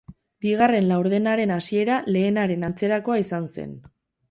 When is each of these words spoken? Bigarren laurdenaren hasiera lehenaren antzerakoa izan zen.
Bigarren 0.45 0.87
laurdenaren 0.91 1.53
hasiera 1.57 1.99
lehenaren 2.17 2.67
antzerakoa 2.71 3.21
izan 3.27 3.49
zen. 3.59 3.79